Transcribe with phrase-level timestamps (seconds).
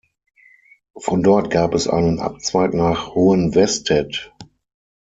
[0.97, 4.33] Von dort gab es einen Abzweig nach Hohenwestedt.